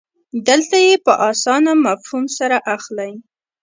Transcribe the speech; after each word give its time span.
دلته 0.47 0.77
یې 0.85 0.95
په 1.05 1.13
اسانه 1.29 1.71
مفهوم 1.87 2.25
سره 2.37 2.57
اخلئ. 2.75 3.11